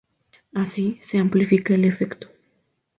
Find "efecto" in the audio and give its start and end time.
1.85-2.27